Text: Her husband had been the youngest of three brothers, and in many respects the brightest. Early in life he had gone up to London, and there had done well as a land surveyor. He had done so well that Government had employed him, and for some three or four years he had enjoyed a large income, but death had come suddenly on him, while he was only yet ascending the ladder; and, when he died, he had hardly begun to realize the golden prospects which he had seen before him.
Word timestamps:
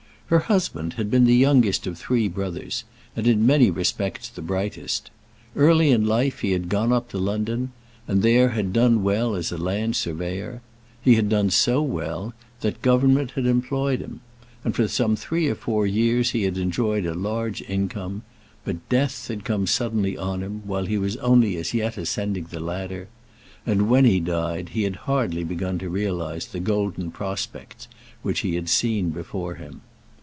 Her 0.31 0.39
husband 0.39 0.93
had 0.93 1.11
been 1.11 1.25
the 1.25 1.35
youngest 1.35 1.85
of 1.85 1.97
three 1.97 2.29
brothers, 2.29 2.85
and 3.17 3.27
in 3.27 3.45
many 3.45 3.69
respects 3.69 4.29
the 4.29 4.41
brightest. 4.41 5.11
Early 5.57 5.91
in 5.91 6.05
life 6.05 6.39
he 6.39 6.51
had 6.51 6.69
gone 6.69 6.93
up 6.93 7.09
to 7.09 7.17
London, 7.17 7.73
and 8.07 8.21
there 8.23 8.51
had 8.51 8.71
done 8.71 9.03
well 9.03 9.35
as 9.35 9.51
a 9.51 9.57
land 9.57 9.97
surveyor. 9.97 10.61
He 11.01 11.15
had 11.15 11.27
done 11.27 11.49
so 11.49 11.81
well 11.81 12.33
that 12.61 12.81
Government 12.81 13.31
had 13.31 13.45
employed 13.45 13.99
him, 13.99 14.21
and 14.63 14.73
for 14.73 14.87
some 14.87 15.17
three 15.17 15.49
or 15.49 15.55
four 15.55 15.85
years 15.85 16.29
he 16.29 16.43
had 16.43 16.57
enjoyed 16.57 17.05
a 17.05 17.13
large 17.13 17.61
income, 17.63 18.21
but 18.63 18.87
death 18.87 19.27
had 19.27 19.43
come 19.43 19.67
suddenly 19.67 20.15
on 20.17 20.41
him, 20.43 20.61
while 20.65 20.85
he 20.85 20.97
was 20.97 21.17
only 21.17 21.55
yet 21.73 21.97
ascending 21.97 22.45
the 22.45 22.61
ladder; 22.61 23.09
and, 23.65 23.89
when 23.89 24.05
he 24.05 24.21
died, 24.21 24.69
he 24.69 24.83
had 24.83 24.95
hardly 25.11 25.43
begun 25.43 25.77
to 25.79 25.89
realize 25.89 26.45
the 26.45 26.61
golden 26.61 27.11
prospects 27.11 27.89
which 28.21 28.39
he 28.39 28.55
had 28.55 28.69
seen 28.69 29.09
before 29.09 29.55
him. 29.55 29.81